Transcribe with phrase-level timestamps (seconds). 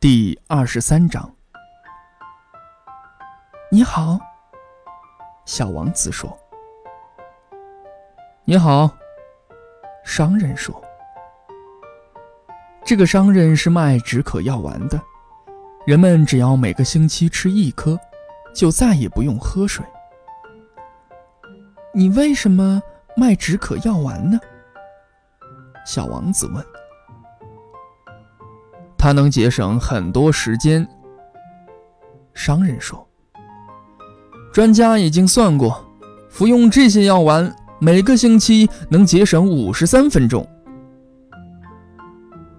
[0.00, 1.28] 第二十三章。
[3.68, 4.16] 你好，
[5.44, 6.38] 小王子说。
[8.44, 8.88] 你好，
[10.04, 10.80] 商人说。
[12.84, 15.02] 这个商人是卖止渴药丸的，
[15.84, 17.98] 人们只要每个星期吃一颗，
[18.54, 19.84] 就再也不用喝水。
[21.92, 22.80] 你为什么
[23.16, 24.38] 卖止渴药丸呢？
[25.84, 26.64] 小王子问。
[29.08, 30.86] 它能节省很多时间，
[32.34, 33.08] 商人说。
[34.52, 35.82] 专家已经算过，
[36.28, 40.46] 服用这些药丸每个星期能节省五十三分钟。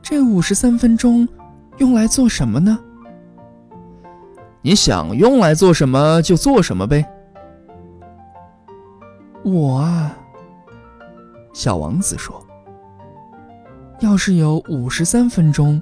[0.01, 1.29] 这五十三分钟
[1.77, 2.79] 用来做什么呢？
[4.63, 7.05] 你想用来做什么就做什么呗。
[9.43, 10.17] 我啊，
[11.53, 12.43] 小王子说
[14.01, 15.79] ：“要是有五十三分钟，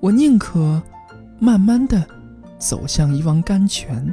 [0.00, 0.82] 我宁可
[1.38, 2.06] 慢慢的
[2.58, 4.12] 走向一汪甘泉。”